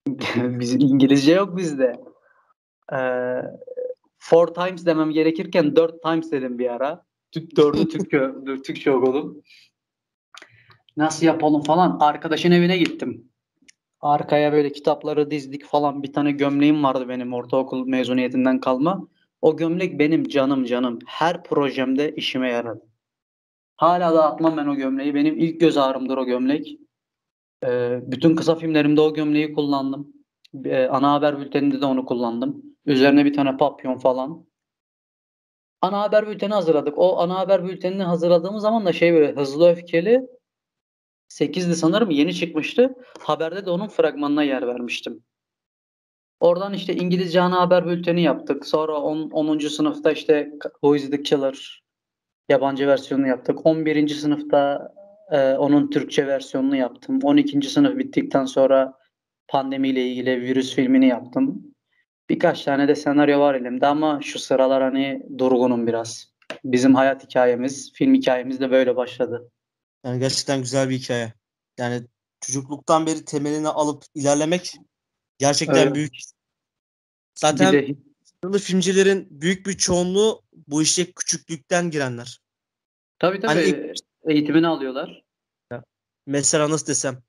Bizim 0.35 0.79
İngilizce 0.81 1.33
yok 1.33 1.57
bizde. 1.57 2.03
Ee, 2.93 3.41
four 4.19 4.47
times 4.47 4.85
demem 4.85 5.11
gerekirken 5.11 5.75
dört 5.75 6.03
times 6.03 6.31
dedim 6.31 6.59
bir 6.59 6.73
ara. 6.73 7.05
Dördü 7.57 7.87
Türkçe, 7.87 8.31
Türkçe 8.63 8.91
okudum. 8.91 9.43
Nasıl 10.97 11.25
yapalım 11.25 11.61
falan. 11.61 11.97
Arkadaşın 11.99 12.51
evine 12.51 12.77
gittim. 12.77 13.31
Arkaya 14.01 14.53
böyle 14.53 14.71
kitapları 14.71 15.31
dizdik 15.31 15.65
falan. 15.65 16.03
Bir 16.03 16.13
tane 16.13 16.31
gömleğim 16.31 16.83
vardı 16.83 17.09
benim 17.09 17.33
ortaokul 17.33 17.87
mezuniyetinden 17.87 18.59
kalma. 18.59 19.07
O 19.41 19.57
gömlek 19.57 19.99
benim 19.99 20.27
canım 20.27 20.65
canım. 20.65 20.99
Her 21.05 21.43
projemde 21.43 22.15
işime 22.15 22.51
yaradı. 22.51 22.85
Hala 23.75 24.15
da 24.15 24.25
atmam 24.25 24.57
ben 24.57 24.67
o 24.67 24.75
gömleği. 24.75 25.15
Benim 25.15 25.37
ilk 25.37 25.59
göz 25.59 25.77
ağrımdır 25.77 26.17
o 26.17 26.25
gömlek. 26.25 26.77
Ee, 27.65 27.99
bütün 28.03 28.35
kısa 28.35 28.55
filmlerimde 28.55 29.01
o 29.01 29.13
gömleği 29.13 29.53
kullandım. 29.53 30.13
Ee, 30.65 30.85
ana 30.85 31.13
haber 31.13 31.39
bülteninde 31.39 31.81
de 31.81 31.85
onu 31.85 32.05
kullandım. 32.05 32.63
Üzerine 32.85 33.25
bir 33.25 33.33
tane 33.33 33.57
papyon 33.57 33.97
falan. 33.97 34.45
Ana 35.81 36.01
haber 36.01 36.27
bülteni 36.27 36.53
hazırladık. 36.53 36.93
O 36.97 37.19
ana 37.19 37.39
haber 37.39 37.63
bültenini 37.63 38.03
hazırladığımız 38.03 38.61
zaman 38.61 38.85
da 38.85 38.93
şey 38.93 39.13
böyle 39.13 39.35
hızlı 39.35 39.69
öfkeli 39.71 40.27
8'di 41.39 41.75
sanırım 41.75 42.09
yeni 42.09 42.33
çıkmıştı. 42.33 42.95
Haberde 43.19 43.65
de 43.65 43.69
onun 43.69 43.87
fragmanına 43.87 44.43
yer 44.43 44.67
vermiştim. 44.67 45.23
Oradan 46.39 46.73
işte 46.73 46.95
İngilizce 46.95 47.41
ana 47.41 47.61
haber 47.61 47.87
bülteni 47.87 48.21
yaptık. 48.21 48.65
Sonra 48.65 49.01
10. 49.01 49.29
10. 49.29 49.59
sınıfta 49.59 50.11
işte 50.11 50.51
Who 50.61 50.95
is 50.95 51.09
the 51.09 51.23
Killer 51.23 51.83
yabancı 52.49 52.87
versiyonunu 52.87 53.27
yaptık. 53.27 53.65
11. 53.65 54.07
sınıfta 54.07 54.91
e, 55.31 55.51
onun 55.53 55.89
Türkçe 55.89 56.27
versiyonunu 56.27 56.75
yaptım. 56.75 57.19
12. 57.23 57.61
sınıf 57.69 57.97
bittikten 57.97 58.45
sonra 58.45 58.93
pandemiyle 59.47 60.07
ilgili 60.07 60.41
virüs 60.41 60.75
filmini 60.75 61.07
yaptım. 61.07 61.73
Birkaç 62.29 62.63
tane 62.63 62.87
de 62.87 62.95
senaryo 62.95 63.39
var 63.39 63.55
elimde 63.55 63.87
ama 63.87 64.19
şu 64.21 64.39
sıralar 64.39 64.83
hani 64.83 65.23
durgunum 65.37 65.87
biraz. 65.87 66.31
Bizim 66.63 66.95
hayat 66.95 67.23
hikayemiz, 67.23 67.93
film 67.93 68.13
hikayemiz 68.13 68.59
de 68.59 68.71
böyle 68.71 68.95
başladı. 68.95 69.51
Yani 70.05 70.19
gerçekten 70.19 70.61
güzel 70.61 70.89
bir 70.89 70.99
hikaye. 70.99 71.33
Yani 71.77 72.07
çocukluktan 72.41 73.05
beri 73.05 73.25
temelini 73.25 73.67
alıp 73.67 74.03
ilerlemek 74.15 74.73
gerçekten 75.37 75.85
Evet. 75.85 75.95
büyük. 75.95 76.13
Bir 76.13 76.25
Zaten 77.35 77.73
de 77.73 77.95
başarılı 78.43 78.59
filmcilerin 78.59 79.27
büyük 79.41 79.65
bir 79.65 79.77
çoğunluğu 79.77 80.41
bu 80.67 80.81
işe 80.81 81.11
küçüklükten 81.11 81.91
girenler. 81.91 82.41
tabii 83.19 83.39
tabii 83.39 83.47
Hani 83.47 83.93
eğitimini 84.23 84.67
alıyorlar. 84.67 85.23
Mesela 86.27 86.69
nasıl 86.69 86.87
desem. 86.87 87.23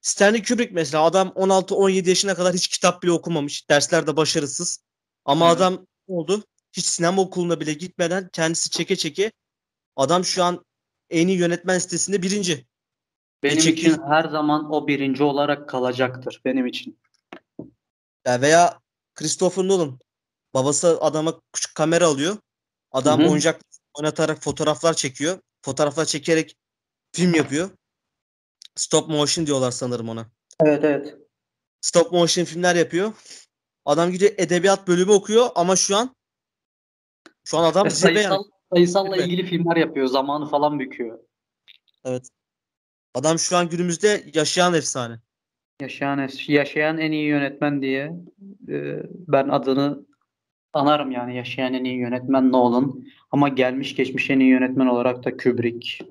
Stanley 0.00 0.42
Kubrick 0.42 0.74
mesela 0.74 1.04
adam 1.04 1.28
16-17 1.28 2.08
yaşına 2.08 2.34
kadar 2.34 2.54
hiç 2.54 2.68
kitap 2.68 3.02
bile 3.02 3.12
okumamış. 3.12 3.70
Derslerde 3.70 4.16
başarısız. 4.16 4.84
Ama 5.24 5.46
Evet. 5.46 5.56
adam 5.56 5.86
oldu? 6.06 6.44
Hiç 6.72 6.84
sinema 6.84 7.22
okuluna 7.22 7.60
bile 7.60 7.72
gitmeden 7.72 8.28
kendisi 8.32 8.70
çeke 8.70 8.96
çeke 8.96 9.32
adam 9.96 10.24
şu 10.24 10.44
an 10.44 10.64
en 11.10 11.28
iyi 11.28 11.38
yönetmen 11.38 11.78
sitesinde 11.78 12.22
birinci. 12.22 12.66
Benim 13.42 13.58
çektiği- 13.58 13.80
için 13.80 14.02
her 14.08 14.24
zaman 14.28 14.72
o 14.72 14.86
birinci 14.88 15.22
olarak 15.22 15.68
kalacaktır 15.68 16.40
benim 16.44 16.66
için. 16.66 16.98
Ya 18.26 18.40
veya 18.40 18.80
Christopher 19.14 19.68
Nolan. 19.68 19.98
Babası 20.54 20.98
adama 21.00 21.40
küçük 21.52 21.74
kamera 21.74 22.06
alıyor. 22.06 22.36
Adam 22.92 23.20
Hı 23.20 23.24
hı. 23.24 23.28
oyuncak 23.30 23.60
oynatarak 23.94 24.42
fotoğraflar 24.42 24.94
çekiyor. 24.94 25.38
Fotoğraflar 25.62 26.04
çekerek 26.04 26.56
film 27.12 27.34
yapıyor. 27.34 27.70
Stop 28.76 29.08
motion 29.08 29.46
diyorlar 29.46 29.70
sanırım 29.70 30.08
ona. 30.08 30.26
Evet 30.60 30.84
evet. 30.84 31.16
Stop 31.80 32.12
motion 32.12 32.44
filmler 32.44 32.74
yapıyor. 32.76 33.12
Adam 33.84 34.12
gidiyor 34.12 34.32
edebiyat 34.36 34.88
bölümü 34.88 35.12
okuyor 35.12 35.50
ama 35.54 35.76
şu 35.76 35.96
an 35.96 36.16
şu 37.44 37.58
an 37.58 37.64
adam 37.64 37.86
Ve 37.86 37.90
zirve 37.90 38.20
yani. 38.20 38.36
Sayısal, 38.74 39.04
sayısalla 39.04 39.24
ilgili 39.26 39.46
filmler 39.46 39.76
yapıyor. 39.76 40.06
Zamanı 40.06 40.48
falan 40.48 40.80
büküyor. 40.80 41.18
Evet. 42.04 42.28
Adam 43.14 43.38
şu 43.38 43.56
an 43.56 43.68
günümüzde 43.68 44.24
yaşayan 44.34 44.74
efsane. 44.74 45.18
Yaşayan, 45.80 46.28
yaşayan 46.48 46.98
en 46.98 47.12
iyi 47.12 47.26
yönetmen 47.26 47.82
diye 47.82 48.12
e, 48.68 49.02
ben 49.10 49.48
adını 49.48 50.06
anarım 50.72 51.10
yani 51.10 51.36
yaşayan 51.36 51.74
en 51.74 51.84
iyi 51.84 51.98
yönetmen 51.98 52.52
Nolan. 52.52 53.04
Ama 53.30 53.48
gelmiş 53.48 53.96
geçmiş 53.96 54.30
en 54.30 54.40
iyi 54.40 54.50
yönetmen 54.50 54.86
olarak 54.86 55.24
da 55.24 55.36
Kubrick. 55.36 56.04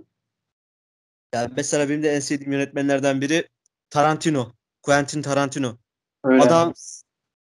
Yani 1.34 1.54
mesela 1.58 1.90
benim 1.90 2.04
de 2.04 2.10
en 2.10 2.20
sevdiğim 2.20 2.52
yönetmenlerden 2.52 3.22
biri 3.22 3.48
Tarantino. 3.90 4.52
Quentin 4.82 5.22
Tarantino. 5.22 5.78
Öyle. 6.24 6.42
Adam 6.42 6.74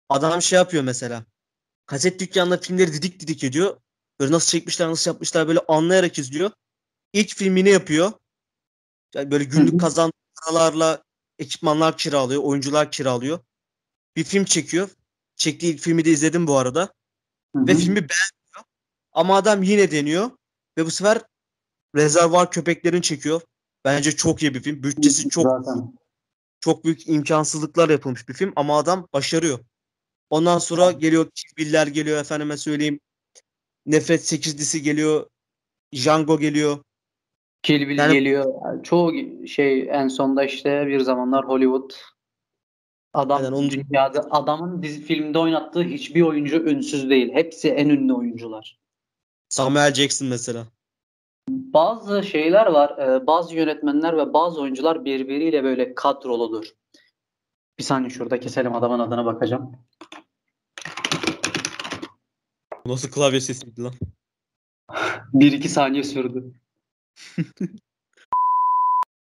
adam 0.09 0.43
şey 0.43 0.57
yapıyor 0.57 0.83
mesela. 0.83 1.25
Kaset 1.87 2.21
dükkanında 2.21 2.59
filmleri 2.59 2.93
didik 2.93 3.21
didik 3.21 3.45
ediyor. 3.45 3.77
Böyle 4.21 4.33
nasıl 4.33 4.51
çekmişler, 4.51 4.89
nasıl 4.89 5.11
yapmışlar 5.11 5.49
böyle 5.49 5.61
anlayarak 5.69 6.19
izliyor. 6.19 6.51
İlk 7.13 7.35
filmini 7.35 7.71
yapıyor. 7.71 8.13
Yani 9.15 9.31
böyle 9.31 9.45
günlük 9.45 9.81
kazandığı 9.81 10.13
paralarla 10.43 11.03
ekipmanlar 11.39 11.97
kiralıyor, 11.97 12.43
oyuncular 12.43 12.91
kiralıyor. 12.91 13.39
Bir 14.17 14.25
film 14.25 14.45
çekiyor. 14.45 14.91
Çektiği 15.37 15.75
ilk 15.75 15.81
filmi 15.81 16.05
de 16.05 16.11
izledim 16.11 16.47
bu 16.47 16.59
arada. 16.59 16.93
Hı 17.57 17.67
Ve 17.67 17.75
filmi 17.75 17.97
beğenmiyor. 17.97 18.65
Ama 19.13 19.37
adam 19.37 19.63
yine 19.63 19.91
deniyor. 19.91 20.31
Ve 20.79 20.87
bu 20.87 20.91
sefer 20.91 21.23
Rezervuar 21.97 22.51
Köpeklerini 22.51 23.03
çekiyor. 23.03 23.41
Bence 23.85 24.17
çok 24.17 24.43
iyi 24.43 24.55
bir 24.55 24.63
film. 24.63 24.83
Bütçesi 24.83 25.29
çok 25.29 25.45
Zaten. 25.45 25.95
çok 26.61 26.85
büyük 26.85 27.09
imkansızlıklar 27.09 27.89
yapılmış 27.89 28.29
bir 28.29 28.35
film 28.35 28.53
ama 28.57 28.79
adam 28.79 29.09
başarıyor. 29.13 29.59
Ondan 30.31 30.59
sonra 30.59 30.93
geliyor 30.93 31.31
Kill 31.35 31.87
geliyor 31.87 32.21
efendime 32.21 32.57
söyleyeyim. 32.57 33.01
Nefret 33.89 34.21
8'lisi 34.21 34.79
geliyor. 34.83 35.27
Django 35.95 36.39
geliyor. 36.39 36.79
Kill 37.63 37.89
Bill 37.89 37.99
Yani- 37.99 38.13
geliyor. 38.13 38.55
Çoğu 38.83 39.13
şey 39.47 39.89
en 39.91 40.09
sonda 40.09 40.45
işte 40.45 40.87
bir 40.87 41.01
zamanlar 41.01 41.49
Hollywood 41.49 41.91
adam 43.15 43.37
Aynen, 43.39 43.53
onu- 43.53 43.71
dünyada 43.71 44.27
adamın 44.31 44.83
dizi 44.83 45.03
filmde 45.03 45.39
oynattığı 45.39 45.83
hiçbir 45.83 46.23
oyuncu 46.23 46.57
ünsüz 46.57 47.11
değil. 47.11 47.33
Hepsi 47.33 47.69
en 47.71 47.89
ünlü 47.89 48.13
oyuncular. 48.13 48.79
Samuel 49.49 49.95
Jackson 49.95 50.29
mesela. 50.29 50.67
Bazı 51.51 52.23
şeyler 52.23 52.67
var. 52.67 52.99
e, 52.99 53.27
Bazı 53.27 53.55
yönetmenler 53.55 54.17
ve 54.17 54.33
bazı 54.33 54.61
oyuncular 54.61 55.05
birbiriyle 55.05 55.65
böyle 55.65 55.95
kadroludur. 55.95 56.67
Bir 57.79 57.85
saniye 57.85 58.11
şurada 58.11 58.41
keselim 58.41 58.75
adamın 58.75 58.99
adına 58.99 59.25
bakacağım. 59.25 59.73
Nasıl 62.89 63.11
klavye 63.11 63.41
sesiydi 63.41 63.83
lan? 63.83 63.93
Bir 65.33 65.53
iki 65.53 65.69
saniye 65.69 66.03
sürdü. 66.03 66.45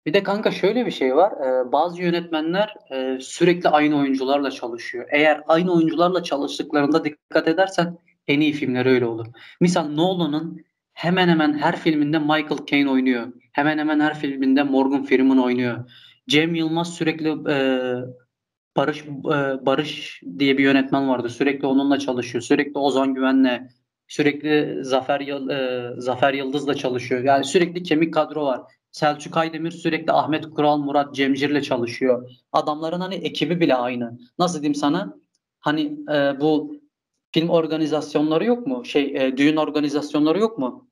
Bir 0.06 0.14
de 0.14 0.23
kanka 0.23 0.50
şöyle 0.50 0.87
bir 0.87 0.90
şey 0.90 1.16
var. 1.16 1.32
Ee, 1.32 1.73
bazı 1.73 2.02
yönetmenler 2.02 2.75
e, 2.90 3.20
sürekli 3.20 3.68
aynı 3.68 3.99
oyuncularla 3.99 4.50
çalışıyor. 4.50 5.08
Eğer 5.11 5.40
aynı 5.46 5.73
oyuncularla 5.73 6.23
çalıştıklarında 6.23 7.04
dikkat 7.04 7.49
edersen 7.49 7.99
en 8.28 8.40
iyi 8.40 8.52
filmleri 8.52 8.88
öyle 8.88 9.06
olur. 9.06 9.26
Misal 9.61 9.88
Nolan'ın 9.88 10.64
hemen 10.92 11.28
hemen 11.28 11.58
her 11.58 11.76
filminde 11.76 12.18
Michael 12.18 12.66
Caine 12.66 12.90
oynuyor. 12.90 13.32
Hemen 13.52 13.78
hemen 13.78 14.00
her 14.00 14.18
filminde 14.18 14.62
Morgan 14.62 15.04
Freeman 15.04 15.38
oynuyor. 15.38 15.90
Cem 16.28 16.54
Yılmaz 16.54 16.94
sürekli 16.94 17.28
e, 17.50 17.56
Barış 18.76 19.04
e, 19.04 19.66
Barış 19.66 20.23
diye 20.38 20.59
bir 20.59 20.62
yönetmen 20.62 21.09
vardı. 21.09 21.28
Sürekli 21.28 21.66
onunla 21.66 21.99
çalışıyor. 21.99 22.43
Sürekli 22.43 22.78
Ozan 22.78 23.14
Güven'le, 23.14 23.69
sürekli 24.09 24.85
Zafer 24.85 25.21
e, 25.21 26.00
Zafer 26.00 26.35
Yıldız'la 26.35 26.75
çalışıyor. 26.75 27.25
Yani 27.25 27.45
sürekli 27.45 27.83
kemik 27.83 28.14
kadro 28.14 28.45
var. 28.45 28.61
Selçuk 28.90 29.37
Aydemir 29.37 29.71
sürekli 29.71 30.12
Ahmet 30.12 30.50
Kural, 30.50 30.78
Murat 30.78 31.14
Cemcir'le 31.14 31.61
çalışıyor. 31.61 32.31
Adamların 32.52 33.00
hani 33.00 33.14
ekibi 33.14 33.61
bile 33.61 33.75
aynı. 33.75 34.19
Nasıl 34.38 34.61
diyeyim 34.61 34.75
sana? 34.75 35.16
Hani 35.61 35.99
e, 36.12 36.40
bu 36.40 36.81
film 37.33 37.49
organizasyonları 37.49 38.45
yok 38.45 38.66
mu? 38.66 38.85
Şey 38.85 39.16
e, 39.16 39.37
düğün 39.37 39.57
organizasyonları 39.57 40.38
yok 40.38 40.59
mu? 40.59 40.88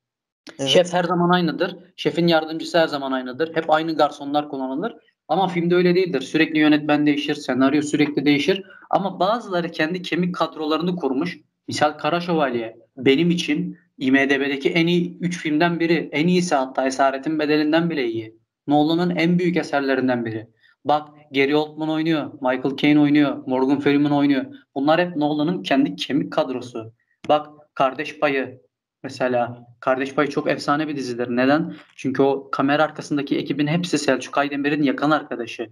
Evet. 0.59 0.71
Şef 0.71 0.93
her 0.93 1.05
zaman 1.05 1.31
aynıdır. 1.31 1.77
Şefin 1.97 2.27
yardımcısı 2.27 2.79
her 2.79 2.89
zaman 2.89 3.13
aynıdır. 3.13 3.57
Hep 3.57 3.71
aynı 3.71 3.97
garsonlar 3.97 4.49
kullanılır. 4.49 4.97
Ama 5.29 5.49
filmde 5.49 5.75
öyle 5.75 5.95
değildir. 5.95 6.21
Sürekli 6.21 6.59
yönetmen 6.59 7.07
değişir, 7.07 7.35
senaryo 7.35 7.83
sürekli 7.83 8.25
değişir. 8.25 8.63
Ama 8.91 9.21
bazıları 9.21 9.71
kendi 9.71 10.03
kemik 10.03 10.35
kadrolarını 10.35 10.97
kurmuş. 10.97 11.39
Misal 11.69 11.93
Kara 11.93 12.21
Şövalye 12.21 12.77
benim 12.97 13.31
için 13.31 13.79
IMDb'deki 13.99 14.71
en 14.71 14.87
iyi 14.87 15.19
3 15.21 15.39
filmden 15.39 15.81
biri. 15.81 16.09
En 16.13 16.27
iyisi 16.27 16.55
hatta 16.55 16.87
Esaretin 16.87 17.39
Bedelinden 17.39 17.91
bile 17.91 18.09
iyi. 18.09 18.37
Nolan'ın 18.67 19.17
en 19.17 19.39
büyük 19.39 19.57
eserlerinden 19.57 20.25
biri. 20.25 20.47
Bak 20.85 21.09
Gary 21.35 21.55
Oldman 21.55 21.89
oynuyor, 21.89 22.33
Michael 22.33 22.77
Caine 22.77 23.01
oynuyor, 23.01 23.43
Morgan 23.47 23.81
Freeman 23.81 24.13
oynuyor. 24.13 24.45
Bunlar 24.75 25.01
hep 25.01 25.17
Nolan'ın 25.17 25.63
kendi 25.63 25.97
kemik 25.97 26.33
kadrosu. 26.33 26.93
Bak 27.29 27.47
Kardeş 27.75 28.19
Payı 28.19 28.61
mesela. 29.03 29.67
Kardeş 29.81 30.15
Payı 30.15 30.31
çok 30.31 30.49
efsane 30.49 30.89
bir 30.89 30.97
dizidir. 30.97 31.29
Neden? 31.31 31.75
Çünkü 31.97 32.23
o 32.23 32.51
kamera 32.51 32.83
arkasındaki 32.83 33.39
ekibin 33.39 33.67
hepsi 33.67 33.99
Selçuk 33.99 34.39
Aydemir'in 34.39 34.83
yakın 34.83 35.11
arkadaşı. 35.11 35.71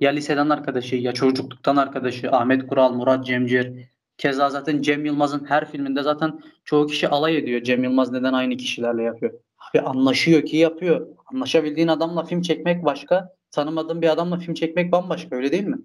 Ya 0.00 0.10
liseden 0.10 0.48
arkadaşı 0.48 0.96
ya 0.96 1.12
çocukluktan 1.12 1.76
arkadaşı. 1.76 2.30
Ahmet 2.30 2.66
Kural, 2.66 2.92
Murat 2.92 3.26
Cemcir. 3.26 3.88
Keza 4.18 4.50
zaten 4.50 4.82
Cem 4.82 5.04
Yılmaz'ın 5.04 5.44
her 5.44 5.70
filminde 5.70 6.02
zaten 6.02 6.40
çoğu 6.64 6.86
kişi 6.86 7.08
alay 7.08 7.36
ediyor. 7.36 7.62
Cem 7.62 7.84
Yılmaz 7.84 8.12
neden 8.12 8.32
aynı 8.32 8.56
kişilerle 8.56 9.02
yapıyor? 9.02 9.32
Abi 9.58 9.80
anlaşıyor 9.80 10.42
ki 10.42 10.56
yapıyor. 10.56 11.06
Anlaşabildiğin 11.32 11.88
adamla 11.88 12.24
film 12.24 12.42
çekmek 12.42 12.84
başka. 12.84 13.36
Tanımadığın 13.50 14.02
bir 14.02 14.08
adamla 14.08 14.38
film 14.38 14.54
çekmek 14.54 14.92
bambaşka 14.92 15.36
öyle 15.36 15.52
değil 15.52 15.64
mi? 15.64 15.78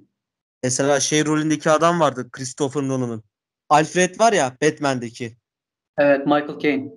Mesela 0.64 1.00
şey 1.00 1.26
rolündeki 1.26 1.70
adam 1.70 2.00
vardı 2.00 2.30
Christopher 2.32 2.82
Nolan'ın. 2.82 3.24
Alfred 3.70 4.20
var 4.20 4.34
ya 4.34 4.58
Batman'deki. 4.62 5.38
Evet 5.98 6.26
Michael 6.26 6.60
Caine. 6.60 6.92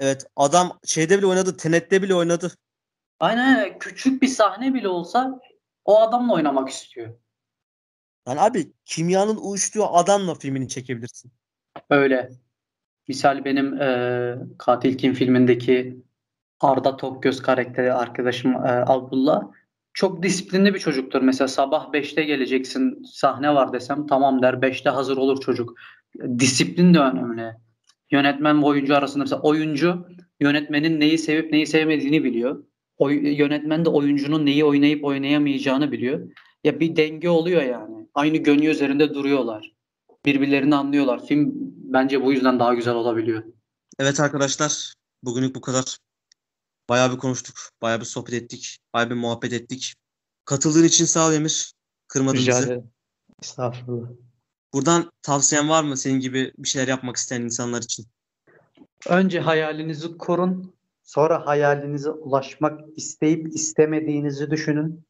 Evet 0.00 0.26
adam 0.36 0.78
şeyde 0.84 1.18
bile 1.18 1.26
oynadı. 1.26 1.56
Tenet'te 1.56 2.02
bile 2.02 2.14
oynadı. 2.14 2.52
Aynen 3.20 3.78
küçük 3.78 4.22
bir 4.22 4.26
sahne 4.26 4.74
bile 4.74 4.88
olsa 4.88 5.40
o 5.84 6.00
adamla 6.00 6.34
oynamak 6.34 6.68
istiyor. 6.68 7.14
Yani 8.28 8.40
abi 8.40 8.72
kimyanın 8.84 9.36
uyuştuğu 9.36 9.86
adamla 9.86 10.34
filmini 10.34 10.68
çekebilirsin. 10.68 11.32
Öyle. 11.90 12.30
Misal 13.08 13.44
benim 13.44 13.82
e, 13.82 14.38
Katil 14.58 14.98
Kim 14.98 15.14
filmindeki 15.14 16.02
Arda 16.60 16.96
Tokgöz 16.96 17.42
karakteri 17.42 17.92
arkadaşım 17.92 18.52
e, 18.52 18.84
Abdullah 18.86 19.42
çok 19.92 20.22
disiplinli 20.22 20.74
bir 20.74 20.78
çocuktur. 20.78 21.22
Mesela 21.22 21.48
sabah 21.48 21.92
5'te 21.92 22.24
geleceksin 22.24 23.02
sahne 23.02 23.54
var 23.54 23.72
desem 23.72 24.06
tamam 24.06 24.42
der 24.42 24.54
5'te 24.54 24.90
hazır 24.90 25.16
olur 25.16 25.40
çocuk. 25.40 25.78
Disiplin 26.38 26.94
de 26.94 26.98
önemli. 26.98 27.56
Yönetmen 28.10 28.62
ve 28.62 28.66
oyuncu 28.66 28.96
arasında 28.96 29.24
mesela 29.24 29.42
oyuncu 29.42 30.06
yönetmenin 30.40 31.00
neyi 31.00 31.18
sevip 31.18 31.52
neyi 31.52 31.66
sevmediğini 31.66 32.24
biliyor. 32.24 32.64
Oy, 32.96 33.36
yönetmen 33.36 33.84
de 33.84 33.88
oyuncunun 33.88 34.46
neyi 34.46 34.64
oynayıp 34.64 35.04
oynayamayacağını 35.04 35.92
biliyor. 35.92 36.30
Ya 36.64 36.80
bir 36.80 36.96
denge 36.96 37.28
oluyor 37.28 37.62
yani. 37.62 38.08
Aynı 38.14 38.36
gönlü 38.36 38.66
üzerinde 38.66 39.14
duruyorlar. 39.14 39.72
Birbirlerini 40.24 40.74
anlıyorlar. 40.74 41.26
Film 41.26 41.52
bence 41.76 42.24
bu 42.24 42.32
yüzden 42.32 42.58
daha 42.58 42.74
güzel 42.74 42.94
olabiliyor. 42.94 43.42
Evet 43.98 44.20
arkadaşlar 44.20 44.94
bugünlük 45.22 45.54
bu 45.54 45.60
kadar. 45.60 45.98
Bayağı 46.88 47.12
bir 47.12 47.18
konuştuk. 47.18 47.56
Bayağı 47.82 48.00
bir 48.00 48.04
sohbet 48.04 48.34
ettik. 48.34 48.78
Bayağı 48.94 49.10
bir 49.10 49.14
muhabbet 49.14 49.52
ettik. 49.52 49.94
Katıldığın 50.44 50.84
için 50.84 51.04
sağ 51.04 51.28
ol 51.28 51.32
Emir. 51.32 51.72
Kırmadın 52.08 52.36
Rica 52.36 52.52
bizi. 52.52 52.64
ederim. 52.64 52.90
Estağfurullah. 53.42 54.08
Buradan 54.72 55.12
tavsiyen 55.22 55.68
var 55.68 55.84
mı 55.84 55.96
senin 55.96 56.20
gibi 56.20 56.52
bir 56.58 56.68
şeyler 56.68 56.88
yapmak 56.88 57.16
isteyen 57.16 57.42
insanlar 57.42 57.82
için? 57.82 58.06
Önce 59.08 59.40
hayalinizi 59.40 60.18
kurun. 60.18 60.74
Sonra 61.02 61.46
hayalinize 61.46 62.10
ulaşmak 62.10 62.80
isteyip 62.96 63.54
istemediğinizi 63.54 64.50
düşünün. 64.50 65.04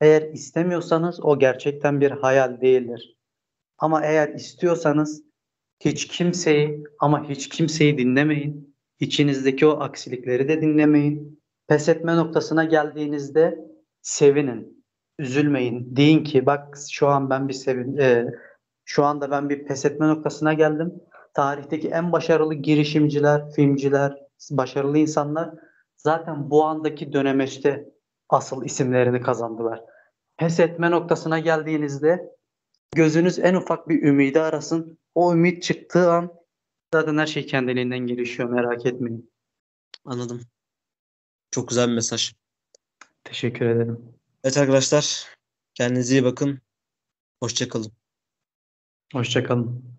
Eğer 0.00 0.22
istemiyorsanız 0.22 1.20
o 1.24 1.38
gerçekten 1.38 2.00
bir 2.00 2.10
hayal 2.10 2.60
değildir. 2.60 3.16
Ama 3.78 4.04
eğer 4.04 4.28
istiyorsanız 4.28 5.22
hiç 5.80 6.08
kimseyi 6.08 6.84
ama 6.98 7.28
hiç 7.28 7.48
kimseyi 7.48 7.98
dinlemeyin. 7.98 8.76
İçinizdeki 9.00 9.66
o 9.66 9.80
aksilikleri 9.80 10.48
de 10.48 10.62
dinlemeyin. 10.62 11.42
Pes 11.68 11.88
etme 11.88 12.16
noktasına 12.16 12.64
geldiğinizde 12.64 13.58
sevinin. 14.02 14.84
Üzülmeyin. 15.18 15.96
Deyin 15.96 16.24
ki 16.24 16.46
bak 16.46 16.78
şu 16.90 17.08
an 17.08 17.30
ben 17.30 17.48
bir 17.48 17.54
sevin 17.54 17.96
e, 17.96 18.26
şu 18.86 19.04
anda 19.04 19.30
ben 19.30 19.48
bir 19.48 19.64
pes 19.64 19.84
etme 19.84 20.08
noktasına 20.08 20.54
geldim. 20.54 20.94
Tarihteki 21.34 21.88
en 21.88 22.12
başarılı 22.12 22.54
girişimciler, 22.54 23.50
filmciler, 23.50 24.16
başarılı 24.50 24.98
insanlar 24.98 25.50
zaten 25.96 26.50
bu 26.50 26.64
andaki 26.64 27.12
dönemeçte 27.12 27.88
asıl 28.28 28.64
isimlerini 28.64 29.20
kazandılar. 29.20 29.84
Pes 30.36 30.60
etme 30.60 30.90
noktasına 30.90 31.38
geldiğinizde 31.38 32.36
gözünüz 32.94 33.38
en 33.38 33.54
ufak 33.54 33.88
bir 33.88 34.02
ümidi 34.02 34.40
arasın. 34.40 34.98
O 35.14 35.32
ümit 35.32 35.62
çıktığı 35.62 36.10
an 36.12 36.32
zaten 36.94 37.18
her 37.18 37.26
şey 37.26 37.46
kendiliğinden 37.46 37.98
gelişiyor 37.98 38.48
merak 38.48 38.86
etmeyin. 38.86 39.30
Anladım. 40.04 40.40
Çok 41.50 41.68
güzel 41.68 41.88
bir 41.88 41.94
mesaj. 41.94 42.34
Teşekkür 43.24 43.66
ederim. 43.66 44.14
Evet 44.44 44.58
arkadaşlar 44.58 45.26
kendinize 45.74 46.14
iyi 46.14 46.24
bakın. 46.24 46.60
Hoşçakalın. 47.40 47.92
Hoşçakalın. 49.14 49.95